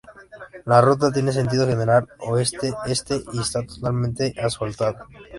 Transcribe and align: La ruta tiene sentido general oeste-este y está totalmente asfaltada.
La 0.65 0.81
ruta 0.81 1.11
tiene 1.11 1.31
sentido 1.31 1.67
general 1.67 2.07
oeste-este 2.21 3.21
y 3.33 3.39
está 3.41 3.63
totalmente 3.63 4.33
asfaltada. 4.41 5.05